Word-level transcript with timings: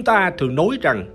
Chúng 0.00 0.04
ta 0.04 0.32
thường 0.38 0.54
nói 0.54 0.68
rằng 0.82 1.06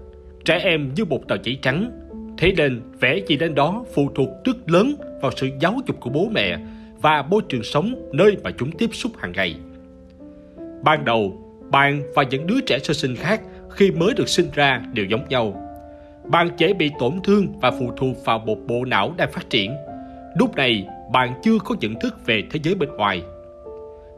trẻ 0.45 0.59
em 0.63 0.93
như 0.95 1.05
một 1.05 1.27
tờ 1.27 1.35
giấy 1.43 1.57
trắng, 1.61 1.91
thế 2.37 2.53
nên 2.57 2.81
vẽ 2.99 3.19
gì 3.27 3.37
lên 3.37 3.55
đó 3.55 3.85
phụ 3.93 4.09
thuộc 4.15 4.29
rất 4.43 4.69
lớn 4.71 4.95
vào 5.21 5.31
sự 5.35 5.49
giáo 5.59 5.75
dục 5.87 5.99
của 5.99 6.09
bố 6.09 6.29
mẹ 6.31 6.57
và 7.01 7.21
môi 7.21 7.41
trường 7.49 7.63
sống 7.63 8.09
nơi 8.11 8.37
mà 8.43 8.51
chúng 8.57 8.71
tiếp 8.71 8.89
xúc 8.93 9.11
hàng 9.17 9.31
ngày. 9.31 9.55
Ban 10.83 11.05
đầu, 11.05 11.33
bạn 11.71 12.01
và 12.15 12.23
những 12.23 12.47
đứa 12.47 12.61
trẻ 12.61 12.79
sơ 12.83 12.93
sinh 12.93 13.15
khác 13.15 13.41
khi 13.69 13.91
mới 13.91 14.13
được 14.13 14.29
sinh 14.29 14.47
ra 14.53 14.81
đều 14.93 15.05
giống 15.05 15.29
nhau. 15.29 15.61
Bạn 16.25 16.49
dễ 16.57 16.73
bị 16.73 16.91
tổn 16.99 17.13
thương 17.23 17.47
và 17.61 17.71
phụ 17.71 17.91
thuộc 17.97 18.25
vào 18.25 18.39
một 18.39 18.57
bộ 18.67 18.85
não 18.85 19.13
đang 19.17 19.31
phát 19.31 19.49
triển. 19.49 19.75
Lúc 20.39 20.55
này, 20.55 20.87
bạn 21.11 21.33
chưa 21.43 21.57
có 21.65 21.75
nhận 21.79 21.99
thức 21.99 22.25
về 22.25 22.43
thế 22.51 22.59
giới 22.63 22.75
bên 22.75 22.89
ngoài. 22.89 23.21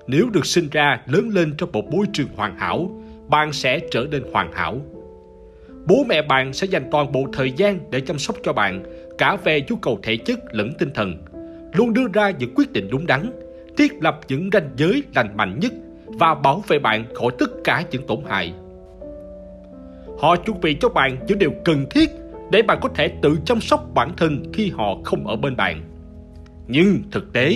Nếu 0.07 0.29
được 0.33 0.45
sinh 0.45 0.67
ra 0.71 1.01
lớn 1.05 1.29
lên 1.29 1.53
trong 1.57 1.71
một 1.71 1.91
môi 1.91 2.05
trường 2.13 2.29
hoàn 2.35 2.55
hảo, 2.57 2.89
bạn 3.29 3.53
sẽ 3.53 3.79
trở 3.91 4.05
nên 4.11 4.23
hoàn 4.33 4.51
hảo. 4.51 4.77
Bố 5.85 6.03
mẹ 6.09 6.21
bạn 6.21 6.53
sẽ 6.53 6.67
dành 6.67 6.87
toàn 6.91 7.11
bộ 7.11 7.25
thời 7.33 7.51
gian 7.51 7.79
để 7.91 8.01
chăm 8.01 8.19
sóc 8.19 8.35
cho 8.43 8.53
bạn, 8.53 8.83
cả 9.17 9.35
về 9.43 9.61
nhu 9.69 9.75
cầu 9.75 9.99
thể 10.03 10.17
chất 10.17 10.39
lẫn 10.51 10.73
tinh 10.79 10.89
thần, 10.93 11.17
luôn 11.73 11.93
đưa 11.93 12.07
ra 12.13 12.29
những 12.29 12.53
quyết 12.55 12.71
định 12.73 12.87
đúng 12.91 13.07
đắn, 13.07 13.31
thiết 13.77 13.93
lập 14.01 14.19
những 14.27 14.49
ranh 14.53 14.69
giới 14.75 15.03
lành 15.15 15.37
mạnh 15.37 15.59
nhất 15.59 15.73
và 16.05 16.35
bảo 16.35 16.63
vệ 16.67 16.79
bạn 16.79 17.05
khỏi 17.15 17.31
tất 17.39 17.49
cả 17.63 17.83
những 17.91 18.07
tổn 18.07 18.19
hại. 18.27 18.53
Họ 20.19 20.35
chuẩn 20.35 20.61
bị 20.61 20.77
cho 20.79 20.89
bạn 20.89 21.17
những 21.27 21.39
điều 21.39 21.51
cần 21.65 21.85
thiết 21.89 22.09
để 22.51 22.61
bạn 22.61 22.77
có 22.81 22.89
thể 22.89 23.07
tự 23.21 23.37
chăm 23.45 23.61
sóc 23.61 23.85
bản 23.93 24.11
thân 24.17 24.43
khi 24.53 24.69
họ 24.69 24.97
không 25.03 25.27
ở 25.27 25.35
bên 25.35 25.55
bạn. 25.55 25.81
Nhưng 26.67 27.01
thực 27.11 27.33
tế, 27.33 27.55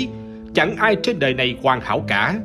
chẳng 0.54 0.76
ai 0.78 0.96
trên 1.04 1.20
đời 1.20 1.34
này 1.34 1.58
hoàn 1.64 1.82
hảo 1.82 2.06
cả, 2.08 2.40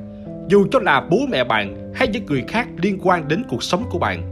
dù 0.49 0.67
cho 0.71 0.79
là 0.79 1.01
bố 1.11 1.19
mẹ 1.31 1.45
bạn 1.45 1.86
hay 1.97 2.09
những 2.09 2.27
người 2.27 2.45
khác 2.49 2.69
liên 2.77 2.99
quan 3.03 3.29
đến 3.29 3.43
cuộc 3.49 3.63
sống 3.63 3.85
của 3.91 3.99
bạn. 3.99 4.23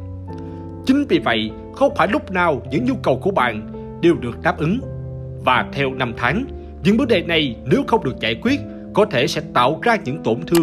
Chính 0.86 1.04
vì 1.08 1.18
vậy, 1.18 1.50
không 1.74 1.94
phải 1.96 2.08
lúc 2.08 2.30
nào 2.30 2.62
những 2.70 2.84
nhu 2.84 2.94
cầu 3.02 3.18
của 3.22 3.30
bạn 3.30 3.70
đều 4.02 4.14
được 4.14 4.42
đáp 4.42 4.58
ứng. 4.58 4.78
Và 5.44 5.66
theo 5.72 5.94
năm 5.94 6.12
tháng, 6.16 6.46
những 6.84 6.96
vấn 6.96 7.08
đề 7.08 7.22
này 7.22 7.56
nếu 7.64 7.84
không 7.86 8.04
được 8.04 8.20
giải 8.20 8.34
quyết 8.42 8.60
có 8.94 9.04
thể 9.04 9.26
sẽ 9.26 9.40
tạo 9.54 9.78
ra 9.82 9.96
những 10.04 10.22
tổn 10.22 10.40
thương 10.46 10.62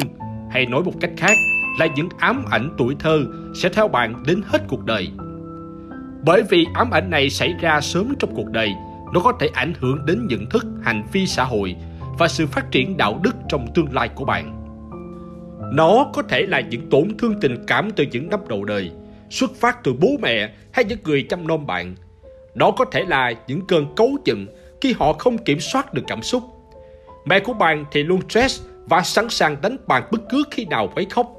hay 0.51 0.65
nói 0.65 0.83
một 0.83 0.93
cách 1.01 1.11
khác 1.17 1.37
là 1.79 1.87
những 1.95 2.09
ám 2.17 2.45
ảnh 2.49 2.69
tuổi 2.77 2.95
thơ 2.99 3.25
sẽ 3.55 3.69
theo 3.69 3.87
bạn 3.87 4.23
đến 4.27 4.41
hết 4.45 4.61
cuộc 4.67 4.85
đời. 4.85 5.09
Bởi 6.25 6.43
vì 6.49 6.65
ám 6.73 6.91
ảnh 6.91 7.09
này 7.09 7.29
xảy 7.29 7.53
ra 7.61 7.81
sớm 7.81 8.13
trong 8.19 8.35
cuộc 8.35 8.51
đời, 8.51 8.69
nó 9.13 9.19
có 9.19 9.33
thể 9.39 9.49
ảnh 9.53 9.73
hưởng 9.79 10.05
đến 10.05 10.27
nhận 10.27 10.49
thức, 10.49 10.65
hành 10.83 11.03
vi 11.11 11.25
xã 11.25 11.43
hội 11.43 11.75
và 12.17 12.27
sự 12.27 12.47
phát 12.47 12.71
triển 12.71 12.97
đạo 12.97 13.19
đức 13.23 13.35
trong 13.49 13.67
tương 13.73 13.93
lai 13.93 14.09
của 14.15 14.25
bạn. 14.25 14.60
Nó 15.71 16.09
có 16.13 16.21
thể 16.21 16.45
là 16.47 16.59
những 16.59 16.89
tổn 16.89 17.17
thương 17.17 17.39
tình 17.41 17.65
cảm 17.67 17.91
từ 17.91 18.05
những 18.11 18.29
năm 18.29 18.39
đầu 18.47 18.65
đời, 18.65 18.91
xuất 19.29 19.55
phát 19.55 19.83
từ 19.83 19.93
bố 19.93 20.07
mẹ 20.21 20.49
hay 20.71 20.85
những 20.85 20.99
người 21.03 21.25
chăm 21.29 21.47
nom 21.47 21.65
bạn. 21.65 21.95
Nó 22.55 22.71
có 22.71 22.85
thể 22.85 23.03
là 23.07 23.33
những 23.47 23.61
cơn 23.67 23.85
cấu 23.95 24.17
giận 24.25 24.45
khi 24.81 24.93
họ 24.93 25.13
không 25.13 25.37
kiểm 25.37 25.59
soát 25.59 25.93
được 25.93 26.03
cảm 26.07 26.21
xúc. 26.21 26.43
Mẹ 27.25 27.39
của 27.39 27.53
bạn 27.53 27.85
thì 27.91 28.03
luôn 28.03 28.21
stress 28.29 28.61
và 28.85 29.01
sẵn 29.01 29.29
sàng 29.29 29.57
đánh 29.61 29.77
bạn 29.87 30.03
bất 30.11 30.21
cứ 30.29 30.43
khi 30.51 30.65
nào 30.65 30.91
quấy 30.95 31.05
khóc. 31.09 31.33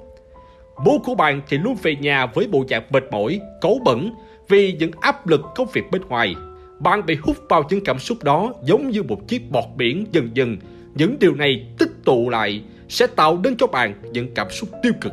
Bố 0.85 0.99
của 1.05 1.15
bạn 1.15 1.41
thì 1.49 1.59
luôn 1.59 1.77
về 1.83 1.97
nhà 1.97 2.27
với 2.27 2.47
bộ 2.47 2.65
dạng 2.71 2.83
mệt 2.91 3.05
mỏi, 3.11 3.41
cấu 3.61 3.79
bẩn 3.85 4.11
vì 4.49 4.73
những 4.73 4.91
áp 5.01 5.27
lực 5.27 5.41
công 5.55 5.69
việc 5.73 5.91
bên 5.91 6.03
ngoài. 6.03 6.35
Bạn 6.81 7.07
bị 7.07 7.17
hút 7.23 7.37
vào 7.49 7.65
những 7.71 7.85
cảm 7.85 7.99
xúc 7.99 8.25
đó 8.25 8.53
giống 8.63 8.91
như 8.91 9.03
một 9.03 9.29
chiếc 9.29 9.51
bọt 9.51 9.65
biển 9.77 10.07
dần 10.13 10.31
dần. 10.35 10.57
Những 10.95 11.17
điều 11.21 11.35
này 11.35 11.67
tích 11.79 11.91
tụ 12.05 12.29
lại 12.29 12.63
sẽ 12.93 13.07
tạo 13.07 13.37
đến 13.37 13.57
cho 13.57 13.67
bạn 13.67 13.95
những 14.13 14.35
cảm 14.35 14.51
xúc 14.51 14.69
tiêu 14.83 14.93
cực. 15.01 15.13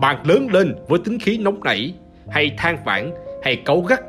Bạn 0.00 0.26
lớn 0.26 0.48
lên 0.52 0.74
với 0.88 0.98
tính 1.04 1.18
khí 1.18 1.38
nóng 1.38 1.64
nảy, 1.64 1.94
hay 2.28 2.50
than 2.58 2.78
vãn, 2.84 3.10
hay 3.42 3.56
cấu 3.56 3.80
gắt, 3.80 4.00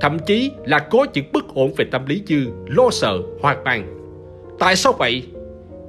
thậm 0.00 0.18
chí 0.18 0.50
là 0.64 0.78
có 0.78 1.06
những 1.14 1.24
bất 1.32 1.54
ổn 1.54 1.72
về 1.76 1.84
tâm 1.92 2.06
lý 2.06 2.22
như 2.26 2.46
lo 2.66 2.90
sợ, 2.92 3.18
hoang 3.42 3.64
mang. 3.64 3.96
Tại 4.58 4.76
sao 4.76 4.92
vậy? 4.92 5.22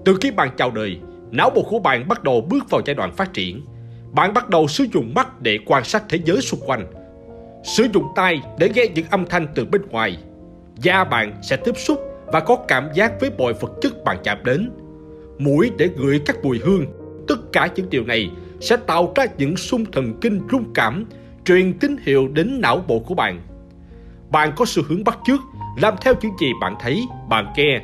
Từ 0.05 0.17
khi 0.21 0.31
bạn 0.31 0.49
chào 0.57 0.71
đời, 0.71 0.97
não 1.31 1.49
bộ 1.49 1.61
của 1.69 1.79
bạn 1.79 2.07
bắt 2.07 2.23
đầu 2.23 2.41
bước 2.41 2.69
vào 2.69 2.81
giai 2.85 2.93
đoạn 2.93 3.11
phát 3.11 3.33
triển. 3.33 3.61
Bạn 4.11 4.33
bắt 4.33 4.49
đầu 4.49 4.67
sử 4.67 4.85
dụng 4.93 5.13
mắt 5.13 5.41
để 5.41 5.59
quan 5.65 5.83
sát 5.83 6.03
thế 6.09 6.19
giới 6.25 6.41
xung 6.41 6.59
quanh, 6.65 6.85
sử 7.63 7.87
dụng 7.93 8.05
tai 8.15 8.41
để 8.59 8.69
nghe 8.75 8.85
những 8.95 9.05
âm 9.11 9.25
thanh 9.25 9.47
từ 9.55 9.65
bên 9.65 9.81
ngoài. 9.89 10.17
Da 10.75 11.03
bạn 11.03 11.33
sẽ 11.41 11.55
tiếp 11.55 11.77
xúc 11.77 12.01
và 12.25 12.39
có 12.39 12.55
cảm 12.67 12.89
giác 12.93 13.13
với 13.19 13.31
mọi 13.37 13.53
vật 13.53 13.71
chất 13.81 14.03
bạn 14.03 14.17
chạm 14.23 14.37
đến 14.43 14.71
mũi 15.43 15.71
để 15.77 15.89
gửi 15.97 16.21
các 16.25 16.35
mùi 16.43 16.59
hương. 16.59 16.85
Tất 17.27 17.37
cả 17.51 17.69
những 17.75 17.89
điều 17.89 18.03
này 18.03 18.31
sẽ 18.59 18.77
tạo 18.77 19.11
ra 19.15 19.25
những 19.37 19.57
xung 19.57 19.85
thần 19.85 20.13
kinh 20.21 20.41
rung 20.51 20.73
cảm, 20.73 21.05
truyền 21.45 21.79
tín 21.79 21.95
hiệu 22.05 22.27
đến 22.27 22.61
não 22.61 22.83
bộ 22.87 22.99
của 22.99 23.15
bạn. 23.15 23.41
Bạn 24.29 24.51
có 24.55 24.65
xu 24.65 24.83
hướng 24.87 25.03
bắt 25.03 25.19
chước, 25.25 25.39
làm 25.81 25.93
theo 26.01 26.13
những 26.21 26.31
gì 26.41 26.51
bạn 26.61 26.75
thấy, 26.79 27.03
bạn 27.29 27.53
nghe 27.57 27.81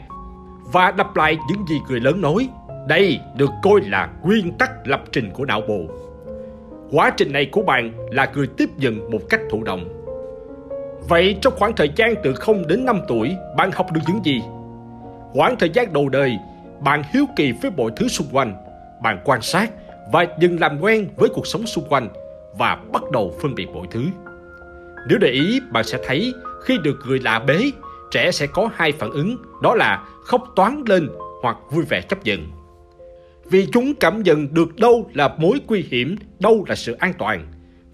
và 0.72 0.92
đập 0.92 1.16
lại 1.16 1.38
những 1.50 1.68
gì 1.68 1.80
người 1.90 2.00
lớn 2.00 2.22
nói. 2.22 2.50
Đây 2.88 3.20
được 3.36 3.50
coi 3.64 3.82
là 3.82 4.10
nguyên 4.24 4.52
tắc 4.52 4.72
lập 4.86 5.04
trình 5.12 5.32
của 5.34 5.46
não 5.46 5.62
bộ. 5.68 5.82
Quá 6.92 7.10
trình 7.18 7.32
này 7.32 7.46
của 7.46 7.62
bạn 7.62 7.92
là 8.12 8.32
người 8.36 8.48
tiếp 8.48 8.70
nhận 8.78 9.12
một 9.12 9.20
cách 9.30 9.42
thụ 9.50 9.64
động. 9.64 9.90
Vậy 11.10 11.36
trong 11.42 11.54
khoảng 11.58 11.76
thời 11.76 11.90
gian 11.96 12.14
từ 12.24 12.34
0 12.34 12.68
đến 12.68 12.86
5 12.86 13.02
tuổi, 13.08 13.36
bạn 13.58 13.72
học 13.74 13.92
được 13.92 14.02
những 14.08 14.26
gì? 14.26 14.42
Khoảng 15.34 15.56
thời 15.60 15.70
gian 15.70 15.94
đầu 15.94 16.10
đời 16.10 16.38
bạn 16.82 17.04
hiếu 17.14 17.26
kỳ 17.36 17.52
với 17.52 17.72
mọi 17.72 17.92
thứ 17.96 18.08
xung 18.08 18.28
quanh, 18.32 18.56
bạn 19.04 19.20
quan 19.24 19.42
sát 19.42 19.72
và 20.12 20.28
dừng 20.40 20.60
làm 20.60 20.80
quen 20.82 21.08
với 21.16 21.30
cuộc 21.30 21.48
sống 21.48 21.68
xung 21.68 21.88
quanh 21.90 22.10
và 22.58 22.78
bắt 22.94 23.04
đầu 23.12 23.36
phân 23.42 23.56
biệt 23.56 23.68
mọi 23.74 23.88
thứ. 23.92 24.04
Nếu 25.10 25.18
để 25.18 25.30
ý, 25.30 25.60
bạn 25.72 25.84
sẽ 25.84 25.98
thấy 26.06 26.34
khi 26.64 26.78
được 26.84 27.00
người 27.06 27.20
lạ 27.20 27.40
bế, 27.40 27.72
trẻ 28.12 28.32
sẽ 28.32 28.48
có 28.48 28.70
hai 28.76 28.92
phản 28.92 29.10
ứng, 29.10 29.38
đó 29.64 29.76
là 29.76 30.04
khóc 30.24 30.44
toán 30.56 30.84
lên 30.86 31.10
hoặc 31.42 31.58
vui 31.72 31.86
vẻ 31.90 32.02
chấp 32.02 32.24
nhận. 32.24 32.48
Vì 33.50 33.68
chúng 33.72 33.94
cảm 33.96 34.24
nhận 34.24 34.54
được 34.54 34.76
đâu 34.76 35.10
là 35.14 35.36
mối 35.38 35.60
nguy 35.68 35.86
hiểm, 35.90 36.16
đâu 36.40 36.66
là 36.68 36.76
sự 36.76 36.96
an 37.00 37.14
toàn. 37.18 37.48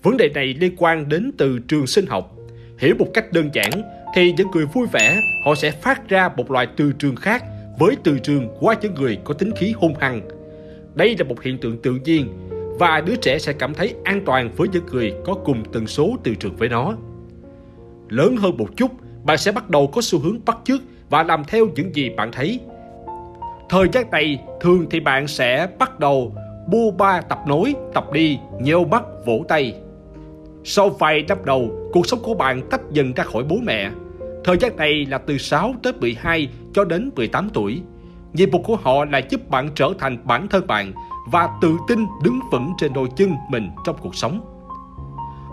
Vấn 0.03 0.17
đề 0.17 0.29
này 0.33 0.45
liên 0.45 0.75
quan 0.77 1.09
đến 1.09 1.31
từ 1.37 1.59
trường 1.59 1.87
sinh 1.87 2.05
học. 2.05 2.35
Hiểu 2.77 2.95
một 2.99 3.07
cách 3.13 3.31
đơn 3.31 3.49
giản 3.53 3.71
thì 4.15 4.33
những 4.37 4.51
người 4.51 4.65
vui 4.65 4.87
vẻ 4.91 5.21
họ 5.45 5.55
sẽ 5.55 5.71
phát 5.71 6.09
ra 6.09 6.29
một 6.37 6.51
loại 6.51 6.67
từ 6.77 6.91
trường 6.99 7.15
khác 7.15 7.43
với 7.79 7.97
từ 8.03 8.19
trường 8.19 8.47
qua 8.59 8.75
những 8.81 8.93
người 8.93 9.17
có 9.23 9.33
tính 9.33 9.51
khí 9.55 9.73
hung 9.77 9.95
hăng. 9.99 10.21
Đây 10.95 11.15
là 11.19 11.25
một 11.25 11.41
hiện 11.41 11.57
tượng 11.57 11.77
tự 11.77 11.91
nhiên 12.05 12.27
và 12.79 13.01
đứa 13.01 13.15
trẻ 13.15 13.39
sẽ 13.39 13.53
cảm 13.53 13.73
thấy 13.73 13.95
an 14.03 14.21
toàn 14.25 14.49
với 14.57 14.67
những 14.71 14.85
người 14.85 15.13
có 15.25 15.33
cùng 15.33 15.63
tần 15.73 15.87
số 15.87 16.15
từ 16.23 16.35
trường 16.35 16.55
với 16.55 16.69
nó. 16.69 16.93
Lớn 18.09 18.37
hơn 18.37 18.57
một 18.57 18.69
chút, 18.77 18.91
bạn 19.23 19.37
sẽ 19.37 19.51
bắt 19.51 19.69
đầu 19.69 19.87
có 19.87 20.01
xu 20.01 20.19
hướng 20.19 20.37
bắt 20.45 20.57
chước 20.63 20.81
và 21.09 21.23
làm 21.23 21.43
theo 21.47 21.67
những 21.75 21.95
gì 21.95 22.09
bạn 22.09 22.31
thấy. 22.31 22.59
Thời 23.69 23.87
gian 23.93 24.11
này, 24.11 24.39
thường 24.61 24.85
thì 24.89 24.99
bạn 24.99 25.27
sẽ 25.27 25.67
bắt 25.79 25.99
đầu 25.99 26.35
bu 26.67 26.91
ba 26.91 27.21
tập 27.21 27.39
nối, 27.47 27.75
tập 27.93 28.05
đi, 28.13 28.37
nheo 28.61 28.85
mắt, 28.85 29.03
vỗ 29.25 29.45
tay. 29.47 29.75
Sau 30.63 30.89
vài 30.89 31.25
năm 31.27 31.37
đầu, 31.45 31.89
cuộc 31.93 32.07
sống 32.07 32.19
của 32.23 32.33
bạn 32.33 32.69
tách 32.69 32.81
dần 32.91 33.13
ra 33.13 33.23
khỏi 33.23 33.43
bố 33.43 33.57
mẹ 33.63 33.91
Thời 34.43 34.57
gian 34.57 34.75
này 34.75 35.05
là 35.05 35.17
từ 35.17 35.37
6 35.37 35.75
tới 35.83 35.93
12 35.99 36.49
cho 36.73 36.83
đến 36.83 37.11
18 37.15 37.49
tuổi. 37.53 37.81
Nhiệm 38.33 38.51
vụ 38.51 38.61
của 38.61 38.75
họ 38.75 39.05
là 39.05 39.17
giúp 39.17 39.49
bạn 39.49 39.69
trở 39.75 39.89
thành 39.99 40.17
bản 40.23 40.47
thân 40.47 40.67
bạn 40.67 40.93
và 41.31 41.49
tự 41.61 41.77
tin 41.87 42.05
đứng 42.23 42.39
vững 42.51 42.73
trên 42.77 42.93
đôi 42.93 43.07
chân 43.15 43.35
mình 43.49 43.69
trong 43.85 43.95
cuộc 44.01 44.15
sống. 44.15 44.41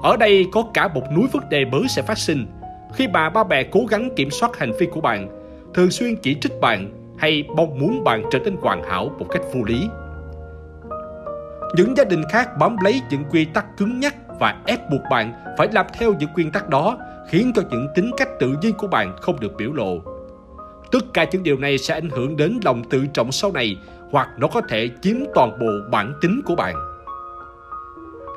Ở 0.02 0.16
đây 0.16 0.46
có 0.52 0.64
cả 0.74 0.88
một 0.88 1.02
núi 1.16 1.26
vấn 1.32 1.48
đề 1.48 1.64
mới 1.64 1.88
sẽ 1.88 2.02
phát 2.02 2.18
sinh 2.18 2.46
khi 2.94 3.06
bà 3.06 3.30
ba 3.30 3.44
mẹ 3.44 3.62
cố 3.62 3.80
gắng 3.88 4.10
kiểm 4.16 4.30
soát 4.30 4.58
hành 4.58 4.72
vi 4.78 4.86
của 4.86 5.00
bạn, 5.00 5.28
thường 5.74 5.90
xuyên 5.90 6.16
chỉ 6.22 6.36
trích 6.40 6.60
bạn 6.60 6.90
hay 7.18 7.44
mong 7.56 7.78
muốn 7.78 8.04
bạn 8.04 8.22
trở 8.30 8.38
nên 8.38 8.56
hoàn 8.60 8.82
hảo 8.82 9.10
một 9.18 9.26
cách 9.30 9.42
vô 9.54 9.60
lý. 9.64 9.88
Những 11.76 11.96
gia 11.96 12.04
đình 12.04 12.22
khác 12.30 12.48
bám 12.58 12.76
lấy 12.84 13.00
những 13.10 13.24
quy 13.30 13.44
tắc 13.44 13.76
cứng 13.76 14.00
nhắc 14.00 14.14
và 14.40 14.62
ép 14.66 14.90
buộc 14.90 15.00
bạn 15.10 15.32
phải 15.58 15.68
làm 15.72 15.86
theo 15.98 16.14
những 16.18 16.30
quy 16.34 16.44
tắc 16.52 16.68
đó 16.68 16.98
khiến 17.28 17.52
cho 17.54 17.62
những 17.70 17.86
tính 17.94 18.10
cách 18.16 18.28
tự 18.40 18.56
nhiên 18.62 18.74
của 18.78 18.86
bạn 18.86 19.16
không 19.20 19.40
được 19.40 19.52
biểu 19.58 19.72
lộ. 19.72 19.98
Tất 20.92 21.14
cả 21.14 21.26
những 21.32 21.42
điều 21.42 21.58
này 21.58 21.78
sẽ 21.78 21.94
ảnh 21.94 22.10
hưởng 22.10 22.36
đến 22.36 22.58
lòng 22.64 22.82
tự 22.90 23.06
trọng 23.14 23.32
sau 23.32 23.52
này 23.52 23.76
hoặc 24.10 24.28
nó 24.38 24.48
có 24.48 24.60
thể 24.60 24.90
chiếm 25.02 25.16
toàn 25.34 25.58
bộ 25.60 25.90
bản 25.90 26.12
tính 26.20 26.40
của 26.44 26.54
bạn. 26.54 26.74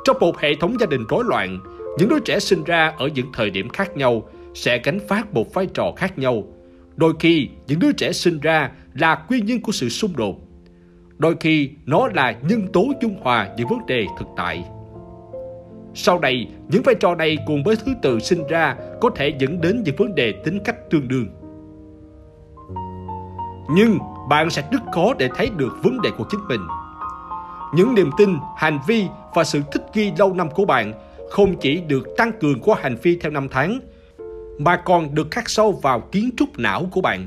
Trong 0.05 0.17
một 0.19 0.39
hệ 0.39 0.55
thống 0.55 0.79
gia 0.79 0.85
đình 0.85 1.05
rối 1.09 1.23
loạn, 1.27 1.59
những 1.97 2.09
đứa 2.09 2.19
trẻ 2.19 2.39
sinh 2.39 2.63
ra 2.63 2.93
ở 2.97 3.07
những 3.07 3.27
thời 3.33 3.49
điểm 3.49 3.69
khác 3.69 3.97
nhau 3.97 4.29
sẽ 4.53 4.81
gánh 4.83 4.99
phát 5.07 5.33
một 5.33 5.53
vai 5.53 5.65
trò 5.73 5.93
khác 5.97 6.17
nhau. 6.17 6.43
Đôi 6.95 7.13
khi, 7.19 7.49
những 7.67 7.79
đứa 7.79 7.91
trẻ 7.91 8.11
sinh 8.11 8.39
ra 8.39 8.71
là 8.93 9.25
nguyên 9.29 9.45
nhân 9.45 9.61
của 9.61 9.71
sự 9.71 9.89
xung 9.89 10.15
đột. 10.15 10.35
Đôi 11.17 11.35
khi, 11.39 11.69
nó 11.85 12.07
là 12.13 12.35
nhân 12.49 12.67
tố 12.73 12.85
dung 13.01 13.15
hòa 13.21 13.49
những 13.57 13.67
vấn 13.67 13.85
đề 13.87 14.05
thực 14.19 14.27
tại. 14.37 14.63
Sau 15.93 16.19
này, 16.19 16.47
những 16.67 16.83
vai 16.83 16.95
trò 16.95 17.15
này 17.15 17.37
cùng 17.47 17.63
với 17.63 17.75
thứ 17.85 17.93
tự 18.01 18.19
sinh 18.19 18.47
ra 18.49 18.75
có 19.01 19.09
thể 19.09 19.33
dẫn 19.39 19.61
đến 19.61 19.83
những 19.85 19.95
vấn 19.95 20.15
đề 20.15 20.31
tính 20.31 20.59
cách 20.65 20.75
tương 20.89 21.07
đương. 21.07 21.27
Nhưng 23.69 23.99
bạn 24.29 24.49
sẽ 24.49 24.63
rất 24.71 24.81
khó 24.93 25.13
để 25.13 25.29
thấy 25.35 25.49
được 25.49 25.83
vấn 25.83 26.01
đề 26.01 26.09
của 26.17 26.23
chính 26.29 26.47
mình. 26.47 26.61
Những 27.73 27.95
niềm 27.95 28.09
tin, 28.17 28.37
hành 28.57 28.79
vi 28.87 29.07
và 29.33 29.43
sự 29.43 29.61
thích 29.71 29.85
nghi 29.93 30.11
lâu 30.17 30.33
năm 30.33 30.49
của 30.49 30.65
bạn 30.65 30.93
không 31.31 31.55
chỉ 31.55 31.81
được 31.81 32.07
tăng 32.17 32.31
cường 32.41 32.59
qua 32.59 32.77
hành 32.81 32.95
vi 33.01 33.17
theo 33.21 33.31
năm 33.31 33.47
tháng, 33.51 33.79
mà 34.57 34.75
còn 34.75 35.15
được 35.15 35.31
khắc 35.31 35.49
sâu 35.49 35.71
vào 35.71 35.99
kiến 35.99 36.29
trúc 36.37 36.59
não 36.59 36.85
của 36.91 37.01
bạn. 37.01 37.25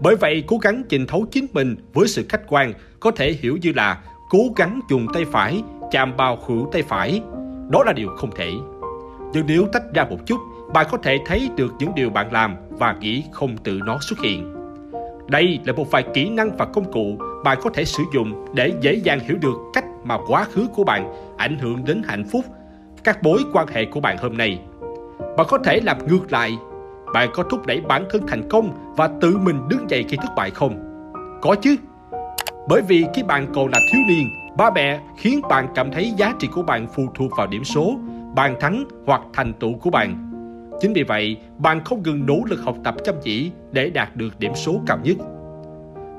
Bởi 0.00 0.16
vậy, 0.16 0.44
cố 0.46 0.58
gắng 0.58 0.82
trình 0.88 1.06
thấu 1.06 1.26
chính 1.30 1.46
mình 1.52 1.76
với 1.92 2.08
sự 2.08 2.26
khách 2.28 2.42
quan 2.48 2.72
có 3.00 3.10
thể 3.10 3.32
hiểu 3.32 3.56
như 3.62 3.72
là 3.76 4.00
cố 4.30 4.38
gắng 4.56 4.80
dùng 4.88 5.06
tay 5.14 5.24
phải 5.24 5.62
chạm 5.90 6.16
vào 6.16 6.36
khuỷu 6.36 6.68
tay 6.72 6.82
phải. 6.82 7.22
Đó 7.70 7.84
là 7.84 7.92
điều 7.92 8.08
không 8.16 8.30
thể. 8.36 8.52
Nhưng 9.32 9.46
nếu 9.46 9.66
tách 9.72 9.82
ra 9.94 10.04
một 10.04 10.18
chút, 10.26 10.40
bạn 10.74 10.86
có 10.90 10.98
thể 10.98 11.18
thấy 11.26 11.50
được 11.56 11.72
những 11.78 11.94
điều 11.94 12.10
bạn 12.10 12.32
làm 12.32 12.56
và 12.70 12.96
nghĩ 13.00 13.24
không 13.32 13.56
tự 13.56 13.80
nó 13.84 13.98
xuất 14.00 14.18
hiện. 14.20 14.53
Đây 15.28 15.58
là 15.64 15.72
một 15.72 15.90
vài 15.90 16.04
kỹ 16.14 16.28
năng 16.28 16.56
và 16.56 16.64
công 16.64 16.92
cụ 16.92 17.18
bạn 17.44 17.58
có 17.62 17.70
thể 17.70 17.84
sử 17.84 18.02
dụng 18.14 18.44
để 18.54 18.72
dễ 18.80 18.94
dàng 18.94 19.20
hiểu 19.20 19.36
được 19.40 19.54
cách 19.72 19.84
mà 20.04 20.18
quá 20.28 20.44
khứ 20.44 20.66
của 20.74 20.84
bạn 20.84 21.12
ảnh 21.36 21.58
hưởng 21.58 21.84
đến 21.84 22.02
hạnh 22.06 22.24
phúc, 22.32 22.44
các 23.04 23.22
mối 23.22 23.38
quan 23.52 23.66
hệ 23.66 23.84
của 23.84 24.00
bạn 24.00 24.16
hôm 24.18 24.36
nay. 24.36 24.60
Bạn 25.36 25.46
có 25.48 25.58
thể 25.58 25.80
làm 25.80 26.06
ngược 26.06 26.32
lại. 26.32 26.58
Bạn 27.14 27.28
có 27.34 27.42
thúc 27.42 27.66
đẩy 27.66 27.80
bản 27.80 28.04
thân 28.10 28.26
thành 28.26 28.48
công 28.48 28.94
và 28.96 29.10
tự 29.20 29.38
mình 29.38 29.68
đứng 29.68 29.90
dậy 29.90 30.04
khi 30.08 30.16
thất 30.16 30.34
bại 30.36 30.50
không? 30.50 30.74
Có 31.42 31.54
chứ. 31.54 31.76
Bởi 32.68 32.82
vì 32.88 33.04
khi 33.14 33.22
bạn 33.22 33.46
còn 33.54 33.68
là 33.68 33.78
thiếu 33.92 34.00
niên, 34.08 34.28
ba 34.56 34.70
mẹ 34.70 35.00
khiến 35.16 35.40
bạn 35.48 35.68
cảm 35.74 35.90
thấy 35.90 36.12
giá 36.16 36.34
trị 36.38 36.48
của 36.52 36.62
bạn 36.62 36.86
phụ 36.94 37.06
thuộc 37.14 37.30
vào 37.36 37.46
điểm 37.46 37.64
số, 37.64 37.94
bàn 38.34 38.56
thắng 38.60 38.84
hoặc 39.06 39.20
thành 39.32 39.52
tựu 39.52 39.72
của 39.78 39.90
bạn 39.90 40.23
Chính 40.84 40.92
vì 40.92 41.02
vậy, 41.02 41.36
bạn 41.58 41.84
không 41.84 42.02
ngừng 42.02 42.26
nỗ 42.26 42.38
lực 42.46 42.60
học 42.60 42.76
tập 42.84 42.94
chăm 43.04 43.14
chỉ 43.22 43.50
để 43.72 43.90
đạt 43.90 44.16
được 44.16 44.38
điểm 44.38 44.52
số 44.54 44.80
cao 44.86 44.98
nhất. 45.04 45.16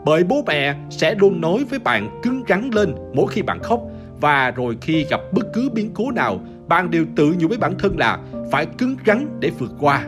Bởi 0.06 0.24
bố 0.24 0.44
mẹ 0.48 0.76
sẽ 0.90 1.16
luôn 1.16 1.42
nói 1.42 1.66
với 1.70 1.80
bạn 1.80 2.20
cứng 2.24 2.44
rắn 2.50 2.70
lên 2.74 2.96
mỗi 3.14 3.28
khi 3.28 3.42
bạn 3.42 3.60
khóc 3.64 3.82
và 4.22 4.52
rồi 4.52 4.78
khi 4.82 5.06
gặp 5.10 5.22
bất 5.32 5.46
cứ 5.54 5.70
biến 5.74 5.92
cố 5.94 6.12
nào, 6.12 6.40
bạn 6.68 6.92
đều 6.92 7.06
tự 7.16 7.36
nhủ 7.40 7.48
với 7.48 7.58
bản 7.58 7.74
thân 7.80 7.98
là 7.98 8.20
phải 8.52 8.66
cứng 8.66 8.96
rắn 9.08 9.28
để 9.40 9.52
vượt 9.60 9.72
qua. 9.80 10.06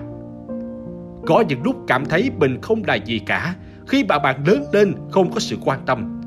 Có 1.25 1.43
những 1.47 1.63
lúc 1.63 1.75
cảm 1.87 2.05
thấy 2.05 2.31
mình 2.37 2.61
không 2.61 2.81
là 2.87 2.95
gì 2.95 3.19
cả 3.19 3.55
khi 3.87 4.03
bà 4.03 4.19
bạn 4.19 4.47
lớn 4.47 4.63
lên 4.73 4.93
không 5.11 5.31
có 5.31 5.39
sự 5.39 5.57
quan 5.65 5.79
tâm. 5.85 6.21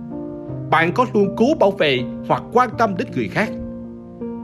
Bạn 0.70 0.92
có 0.92 1.06
luôn 1.14 1.34
cố 1.36 1.46
bảo 1.60 1.70
vệ 1.70 2.00
hoặc 2.28 2.42
quan 2.52 2.70
tâm 2.78 2.94
đến 2.98 3.08
người 3.14 3.28
khác. 3.28 3.50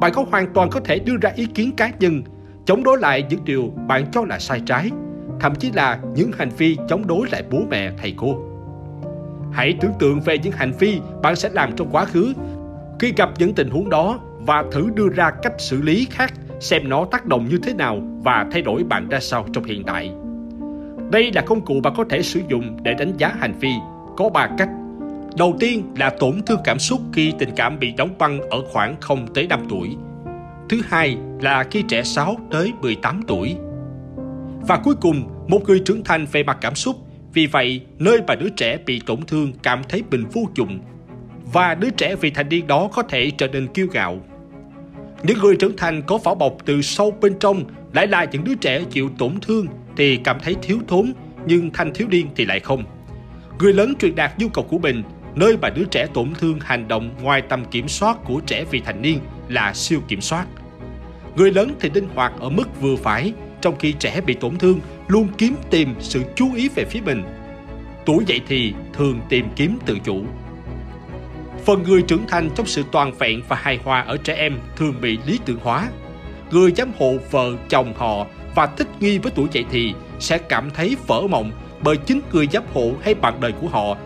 Bạn 0.00 0.12
có 0.14 0.24
hoàn 0.30 0.52
toàn 0.52 0.70
có 0.70 0.80
thể 0.80 0.98
đưa 0.98 1.16
ra 1.22 1.32
ý 1.36 1.46
kiến 1.46 1.70
cá 1.76 1.90
nhân 2.00 2.22
chống 2.66 2.84
đối 2.84 2.98
lại 2.98 3.24
những 3.30 3.44
điều 3.44 3.72
bạn 3.88 4.06
cho 4.12 4.24
là 4.24 4.38
sai 4.38 4.62
trái, 4.66 4.90
thậm 5.40 5.54
chí 5.54 5.72
là 5.72 5.98
những 6.14 6.30
hành 6.38 6.50
vi 6.58 6.76
chống 6.88 7.06
đối 7.06 7.28
lại 7.30 7.42
bố 7.50 7.58
mẹ, 7.70 7.92
thầy 7.98 8.14
cô. 8.16 8.38
Hãy 9.52 9.74
tưởng 9.80 9.92
tượng 9.98 10.20
về 10.20 10.38
những 10.38 10.52
hành 10.52 10.72
vi 10.78 11.00
bạn 11.22 11.36
sẽ 11.36 11.48
làm 11.52 11.72
trong 11.76 11.88
quá 11.90 12.04
khứ 12.04 12.32
khi 12.98 13.12
gặp 13.16 13.30
những 13.38 13.54
tình 13.54 13.70
huống 13.70 13.90
đó 13.90 14.20
và 14.38 14.64
thử 14.72 14.90
đưa 14.94 15.08
ra 15.08 15.30
cách 15.42 15.54
xử 15.58 15.82
lý 15.82 16.06
khác 16.10 16.32
xem 16.60 16.88
nó 16.88 17.04
tác 17.04 17.26
động 17.26 17.46
như 17.50 17.58
thế 17.62 17.74
nào 17.74 18.00
và 18.22 18.46
thay 18.52 18.62
đổi 18.62 18.84
bạn 18.84 19.08
ra 19.08 19.20
sao 19.20 19.46
trong 19.52 19.64
hiện 19.64 19.82
tại. 19.84 20.10
Đây 21.10 21.32
là 21.32 21.42
công 21.42 21.64
cụ 21.64 21.80
bạn 21.82 21.92
có 21.96 22.04
thể 22.10 22.22
sử 22.22 22.40
dụng 22.48 22.76
để 22.82 22.94
đánh 22.94 23.12
giá 23.16 23.34
hành 23.38 23.54
vi. 23.60 23.72
Có 24.16 24.28
3 24.28 24.48
cách. 24.58 24.68
Đầu 25.36 25.56
tiên 25.60 25.82
là 25.96 26.10
tổn 26.10 26.42
thương 26.46 26.60
cảm 26.64 26.78
xúc 26.78 27.00
khi 27.12 27.32
tình 27.38 27.50
cảm 27.56 27.78
bị 27.78 27.92
đóng 27.92 28.10
băng 28.18 28.40
ở 28.40 28.58
khoảng 28.72 28.96
0 29.00 29.26
tới 29.34 29.46
5 29.46 29.60
tuổi. 29.70 29.96
Thứ 30.68 30.80
hai 30.88 31.16
là 31.40 31.64
khi 31.70 31.82
trẻ 31.88 32.02
6 32.02 32.36
tới 32.50 32.72
18 32.80 33.22
tuổi. 33.26 33.56
Và 34.68 34.76
cuối 34.84 34.94
cùng, 35.00 35.28
một 35.48 35.62
người 35.66 35.80
trưởng 35.84 36.04
thành 36.04 36.26
về 36.32 36.42
mặt 36.42 36.58
cảm 36.60 36.74
xúc. 36.74 36.96
Vì 37.32 37.46
vậy, 37.46 37.80
nơi 37.98 38.20
mà 38.26 38.34
đứa 38.34 38.48
trẻ 38.48 38.78
bị 38.86 39.00
tổn 39.06 39.22
thương 39.26 39.52
cảm 39.62 39.82
thấy 39.88 40.02
mình 40.10 40.24
vô 40.32 40.42
dụng. 40.54 40.78
Và 41.52 41.74
đứa 41.74 41.90
trẻ 41.90 42.16
vị 42.16 42.30
thành 42.30 42.48
niên 42.48 42.66
đó 42.66 42.88
có 42.92 43.02
thể 43.02 43.30
trở 43.30 43.48
nên 43.48 43.66
kiêu 43.66 43.86
ngạo. 43.92 44.18
Những 45.22 45.38
người 45.38 45.56
trưởng 45.56 45.76
thành 45.76 46.02
có 46.02 46.18
vỏ 46.18 46.34
bọc 46.34 46.56
từ 46.64 46.82
sâu 46.82 47.10
bên 47.10 47.38
trong 47.40 47.64
lại 47.92 48.06
là 48.06 48.24
những 48.24 48.44
đứa 48.44 48.54
trẻ 48.54 48.84
chịu 48.90 49.10
tổn 49.18 49.40
thương 49.42 49.66
thì 49.96 50.16
cảm 50.16 50.38
thấy 50.42 50.56
thiếu 50.62 50.78
thốn, 50.88 51.12
nhưng 51.46 51.70
thanh 51.70 51.94
thiếu 51.94 52.08
niên 52.08 52.26
thì 52.36 52.44
lại 52.44 52.60
không. 52.60 52.84
Người 53.58 53.72
lớn 53.72 53.94
truyền 53.98 54.14
đạt 54.14 54.38
nhu 54.38 54.48
cầu 54.48 54.64
của 54.64 54.78
mình, 54.78 55.02
nơi 55.34 55.56
mà 55.62 55.70
đứa 55.70 55.84
trẻ 55.84 56.06
tổn 56.14 56.34
thương 56.38 56.58
hành 56.60 56.88
động 56.88 57.10
ngoài 57.22 57.42
tầm 57.42 57.64
kiểm 57.64 57.88
soát 57.88 58.18
của 58.24 58.40
trẻ 58.46 58.64
vị 58.70 58.82
thành 58.84 59.02
niên 59.02 59.18
là 59.48 59.74
siêu 59.74 60.00
kiểm 60.08 60.20
soát. 60.20 60.46
Người 61.36 61.50
lớn 61.50 61.74
thì 61.80 61.90
linh 61.94 62.08
hoạt 62.14 62.32
ở 62.40 62.48
mức 62.48 62.80
vừa 62.80 62.96
phải, 62.96 63.32
trong 63.60 63.78
khi 63.78 63.92
trẻ 63.92 64.20
bị 64.26 64.34
tổn 64.34 64.56
thương 64.56 64.80
luôn 65.08 65.28
kiếm 65.38 65.54
tìm 65.70 65.94
sự 66.00 66.22
chú 66.34 66.54
ý 66.54 66.68
về 66.68 66.84
phía 66.84 67.00
mình. 67.00 67.22
Tuổi 68.06 68.24
dậy 68.26 68.40
thì 68.48 68.74
thường 68.92 69.20
tìm 69.28 69.46
kiếm 69.56 69.78
tự 69.86 69.98
chủ. 70.04 70.24
Phần 71.64 71.82
người 71.82 72.02
trưởng 72.02 72.26
thành 72.28 72.50
trong 72.54 72.66
sự 72.66 72.84
toàn 72.92 73.12
vẹn 73.18 73.42
và 73.48 73.56
hài 73.56 73.78
hòa 73.84 74.00
ở 74.00 74.16
trẻ 74.16 74.34
em 74.34 74.58
thường 74.76 74.94
bị 75.00 75.18
lý 75.26 75.38
tưởng 75.44 75.58
hóa. 75.62 75.88
Người 76.50 76.72
giám 76.76 76.90
hộ 76.98 77.14
vợ, 77.30 77.52
chồng 77.68 77.94
họ 77.96 78.26
và 78.54 78.66
thích 78.66 78.88
nghi 79.00 79.18
với 79.18 79.32
tuổi 79.34 79.48
dậy 79.52 79.64
thì 79.70 79.94
sẽ 80.20 80.38
cảm 80.38 80.70
thấy 80.70 80.96
vỡ 81.06 81.22
mộng 81.30 81.52
bởi 81.82 81.96
chính 81.96 82.20
người 82.32 82.48
giám 82.52 82.62
hộ 82.74 82.92
hay 83.02 83.14
bạn 83.14 83.40
đời 83.40 83.52
của 83.52 83.68
họ 83.68 83.96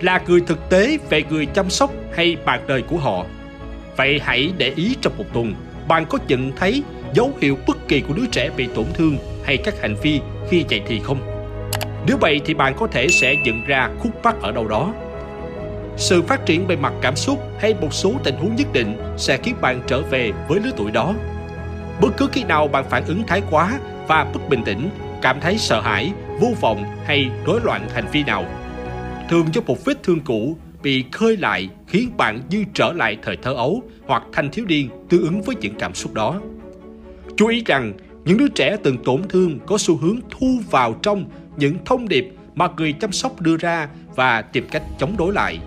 là 0.00 0.22
người 0.26 0.40
thực 0.40 0.70
tế 0.70 0.98
về 1.10 1.22
người 1.30 1.46
chăm 1.46 1.70
sóc 1.70 1.92
hay 2.14 2.36
bạn 2.44 2.60
đời 2.66 2.82
của 2.82 2.96
họ. 2.96 3.24
Vậy 3.96 4.20
hãy 4.22 4.52
để 4.58 4.72
ý 4.76 4.96
trong 5.00 5.18
một 5.18 5.24
tuần, 5.32 5.54
bạn 5.88 6.06
có 6.06 6.18
nhận 6.28 6.52
thấy 6.56 6.82
dấu 7.14 7.32
hiệu 7.40 7.58
bất 7.66 7.88
kỳ 7.88 8.00
của 8.00 8.14
đứa 8.14 8.26
trẻ 8.32 8.50
bị 8.56 8.68
tổn 8.74 8.86
thương 8.94 9.16
hay 9.44 9.56
các 9.56 9.74
hành 9.80 9.96
vi 10.02 10.20
khi 10.50 10.64
dạy 10.68 10.82
thì 10.86 11.00
không? 11.00 11.18
Nếu 12.06 12.16
vậy 12.20 12.40
thì 12.44 12.54
bạn 12.54 12.74
có 12.78 12.86
thể 12.86 13.08
sẽ 13.08 13.36
nhận 13.36 13.64
ra 13.66 13.90
khúc 13.98 14.24
mắc 14.24 14.36
ở 14.42 14.52
đâu 14.52 14.68
đó. 14.68 14.94
Sự 15.96 16.22
phát 16.22 16.46
triển 16.46 16.66
về 16.66 16.76
mặt 16.76 16.92
cảm 17.00 17.16
xúc 17.16 17.42
hay 17.58 17.74
một 17.74 17.94
số 17.94 18.12
tình 18.24 18.34
huống 18.36 18.56
nhất 18.56 18.66
định 18.72 18.96
sẽ 19.16 19.36
khiến 19.36 19.54
bạn 19.60 19.82
trở 19.86 20.02
về 20.02 20.32
với 20.48 20.60
lứa 20.60 20.70
tuổi 20.76 20.90
đó. 20.90 21.14
Bất 22.00 22.16
cứ 22.16 22.28
khi 22.32 22.44
nào 22.44 22.68
bạn 22.68 22.84
phản 22.90 23.04
ứng 23.04 23.22
thái 23.26 23.42
quá 23.50 23.78
và 24.08 24.24
bất 24.34 24.48
bình 24.48 24.64
tĩnh, 24.64 24.90
cảm 25.22 25.40
thấy 25.40 25.58
sợ 25.58 25.80
hãi, 25.80 26.12
vô 26.40 26.48
vọng 26.60 26.84
hay 27.04 27.30
rối 27.46 27.60
loạn 27.64 27.88
hành 27.94 28.06
vi 28.12 28.24
nào, 28.24 28.44
thường 29.30 29.46
do 29.52 29.60
một 29.66 29.84
vết 29.84 30.02
thương 30.02 30.20
cũ 30.20 30.56
bị 30.82 31.04
khơi 31.12 31.36
lại 31.36 31.68
khiến 31.86 32.10
bạn 32.16 32.40
như 32.50 32.64
trở 32.74 32.92
lại 32.92 33.16
thời 33.22 33.36
thơ 33.36 33.52
ấu 33.52 33.82
hoặc 34.06 34.22
thanh 34.32 34.50
thiếu 34.50 34.64
niên 34.68 34.88
tương 35.08 35.22
ứng 35.22 35.42
với 35.42 35.56
những 35.60 35.74
cảm 35.78 35.94
xúc 35.94 36.14
đó. 36.14 36.40
Chú 37.36 37.46
ý 37.46 37.62
rằng, 37.66 37.92
những 38.24 38.38
đứa 38.38 38.48
trẻ 38.48 38.76
từng 38.82 38.98
tổn 39.04 39.22
thương 39.28 39.58
có 39.66 39.78
xu 39.78 39.96
hướng 39.96 40.18
thu 40.30 40.60
vào 40.70 40.94
trong 41.02 41.24
những 41.56 41.76
thông 41.84 42.08
điệp 42.08 42.28
mà 42.54 42.68
người 42.76 42.92
chăm 42.92 43.12
sóc 43.12 43.40
đưa 43.40 43.56
ra 43.56 43.88
và 44.14 44.42
tìm 44.42 44.66
cách 44.70 44.82
chống 44.98 45.16
đối 45.16 45.32
lại. 45.32 45.58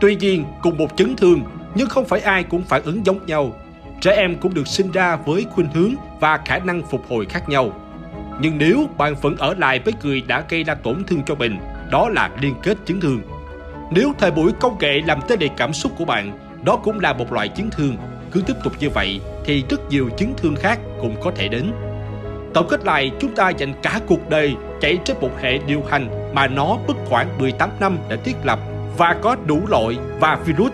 Tuy 0.00 0.16
nhiên, 0.16 0.44
cùng 0.62 0.78
một 0.78 0.96
chấn 0.96 1.16
thương, 1.16 1.40
nhưng 1.74 1.88
không 1.88 2.04
phải 2.04 2.20
ai 2.20 2.44
cũng 2.44 2.62
phản 2.62 2.82
ứng 2.82 3.06
giống 3.06 3.26
nhau. 3.26 3.52
Trẻ 4.00 4.10
em 4.16 4.36
cũng 4.36 4.54
được 4.54 4.66
sinh 4.66 4.90
ra 4.90 5.16
với 5.16 5.46
khuynh 5.50 5.68
hướng 5.74 5.94
và 6.20 6.40
khả 6.44 6.58
năng 6.58 6.82
phục 6.90 7.08
hồi 7.08 7.26
khác 7.26 7.48
nhau. 7.48 7.72
Nhưng 8.40 8.58
nếu 8.58 8.88
bạn 8.98 9.14
vẫn 9.22 9.36
ở 9.36 9.54
lại 9.54 9.80
với 9.84 9.94
người 10.02 10.20
đã 10.20 10.44
gây 10.48 10.64
ra 10.64 10.74
tổn 10.74 11.04
thương 11.04 11.22
cho 11.26 11.34
mình, 11.34 11.58
đó 11.90 12.08
là 12.08 12.30
liên 12.40 12.54
kết 12.62 12.78
chấn 12.84 13.00
thương. 13.00 13.20
Nếu 13.90 14.12
thời 14.18 14.30
buổi 14.30 14.52
công 14.60 14.78
nghệ 14.78 15.00
làm 15.06 15.20
tê 15.28 15.36
liệt 15.40 15.52
cảm 15.56 15.72
xúc 15.72 15.92
của 15.98 16.04
bạn, 16.04 16.38
đó 16.64 16.76
cũng 16.76 17.00
là 17.00 17.12
một 17.12 17.32
loại 17.32 17.48
chấn 17.48 17.70
thương. 17.70 17.96
Cứ 18.32 18.42
tiếp 18.46 18.54
tục 18.64 18.72
như 18.80 18.90
vậy 18.90 19.20
thì 19.44 19.64
rất 19.70 19.80
nhiều 19.90 20.08
chấn 20.16 20.34
thương 20.36 20.56
khác 20.56 20.78
cũng 21.00 21.16
có 21.22 21.32
thể 21.36 21.48
đến. 21.48 21.72
Tổng 22.54 22.66
kết 22.68 22.84
lại, 22.84 23.10
chúng 23.20 23.34
ta 23.34 23.50
dành 23.50 23.74
cả 23.82 24.00
cuộc 24.06 24.28
đời 24.28 24.54
chạy 24.80 24.98
trên 25.04 25.16
một 25.20 25.30
hệ 25.40 25.58
điều 25.66 25.82
hành 25.90 26.34
mà 26.34 26.46
nó 26.46 26.78
mất 26.88 26.94
khoảng 27.08 27.38
18 27.38 27.70
năm 27.80 27.98
đã 28.08 28.16
thiết 28.24 28.36
lập 28.44 28.58
và 28.96 29.16
có 29.22 29.36
đủ 29.46 29.60
loại 29.68 29.96
và 30.20 30.38
virus. 30.44 30.72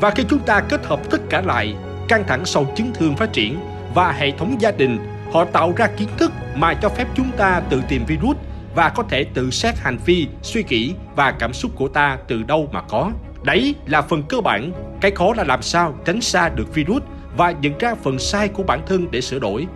Và 0.00 0.10
khi 0.10 0.24
chúng 0.28 0.40
ta 0.40 0.60
kết 0.60 0.86
hợp 0.86 1.10
tất 1.10 1.20
cả 1.30 1.40
lại, 1.40 1.74
căng 2.08 2.24
thẳng 2.26 2.44
sau 2.44 2.66
chấn 2.76 2.92
thương 2.94 3.16
phát 3.16 3.32
triển 3.32 3.58
và 3.94 4.12
hệ 4.12 4.30
thống 4.30 4.56
gia 4.60 4.70
đình, 4.70 4.98
họ 5.32 5.44
tạo 5.44 5.72
ra 5.76 5.86
kiến 5.86 6.08
thức 6.18 6.32
mà 6.54 6.74
cho 6.74 6.88
phép 6.88 7.06
chúng 7.14 7.30
ta 7.36 7.62
tự 7.70 7.82
tìm 7.88 8.04
virus 8.06 8.36
và 8.74 8.88
có 8.88 9.02
thể 9.02 9.24
tự 9.24 9.50
xét 9.50 9.78
hành 9.78 9.98
vi, 10.06 10.26
suy 10.42 10.64
nghĩ 10.68 10.94
và 11.16 11.32
cảm 11.32 11.52
xúc 11.52 11.70
của 11.76 11.88
ta 11.88 12.18
từ 12.28 12.42
đâu 12.42 12.68
mà 12.72 12.82
có. 12.82 13.10
Đấy 13.42 13.74
là 13.86 14.02
phần 14.02 14.22
cơ 14.22 14.40
bản, 14.40 14.72
cái 15.00 15.10
khó 15.10 15.34
là 15.36 15.44
làm 15.44 15.62
sao 15.62 15.94
tránh 16.04 16.20
xa 16.20 16.48
được 16.48 16.74
virus 16.74 17.02
và 17.36 17.50
nhận 17.50 17.78
ra 17.78 17.94
phần 18.02 18.18
sai 18.18 18.48
của 18.48 18.62
bản 18.62 18.80
thân 18.86 19.10
để 19.10 19.20
sửa 19.20 19.38
đổi. 19.38 19.66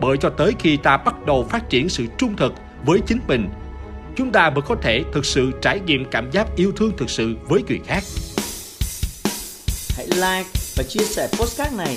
Bởi 0.00 0.16
cho 0.16 0.30
tới 0.30 0.52
khi 0.58 0.76
ta 0.76 0.96
bắt 0.96 1.26
đầu 1.26 1.46
phát 1.50 1.70
triển 1.70 1.88
sự 1.88 2.06
trung 2.18 2.36
thực 2.36 2.52
với 2.84 3.00
chính 3.06 3.20
mình, 3.26 3.48
chúng 4.16 4.32
ta 4.32 4.50
mới 4.50 4.62
có 4.62 4.76
thể 4.82 5.04
thực 5.12 5.24
sự 5.24 5.50
trải 5.62 5.80
nghiệm 5.80 6.04
cảm 6.04 6.30
giác 6.30 6.46
yêu 6.56 6.72
thương 6.76 6.92
thực 6.96 7.10
sự 7.10 7.36
với 7.48 7.62
người 7.68 7.80
khác. 7.86 8.02
Hãy 9.96 10.06
like 10.06 10.50
và 10.76 10.82
chia 10.88 11.04
sẻ 11.04 11.28
postcard 11.38 11.76
này 11.76 11.96